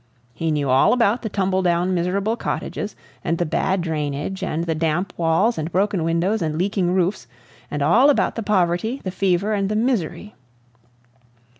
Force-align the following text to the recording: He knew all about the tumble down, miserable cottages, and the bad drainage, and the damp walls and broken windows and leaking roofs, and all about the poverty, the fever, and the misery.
He 0.33 0.49
knew 0.49 0.67
all 0.67 0.93
about 0.93 1.21
the 1.21 1.29
tumble 1.29 1.61
down, 1.61 1.93
miserable 1.93 2.35
cottages, 2.35 2.95
and 3.23 3.37
the 3.37 3.45
bad 3.45 3.81
drainage, 3.81 4.41
and 4.41 4.63
the 4.63 4.73
damp 4.73 5.13
walls 5.15 5.59
and 5.59 5.71
broken 5.71 6.03
windows 6.03 6.41
and 6.41 6.57
leaking 6.57 6.95
roofs, 6.95 7.27
and 7.69 7.83
all 7.83 8.09
about 8.09 8.33
the 8.33 8.41
poverty, 8.41 8.99
the 9.03 9.11
fever, 9.11 9.53
and 9.53 9.69
the 9.69 9.75
misery. 9.75 10.33